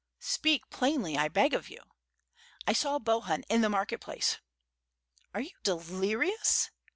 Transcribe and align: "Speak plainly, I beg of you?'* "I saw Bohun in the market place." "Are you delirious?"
"Speak 0.25 0.67
plainly, 0.71 1.15
I 1.15 1.27
beg 1.27 1.53
of 1.53 1.69
you?'* 1.69 1.83
"I 2.65 2.73
saw 2.73 2.97
Bohun 2.97 3.43
in 3.49 3.61
the 3.61 3.69
market 3.69 4.01
place." 4.01 4.39
"Are 5.31 5.41
you 5.41 5.51
delirious?" 5.61 6.71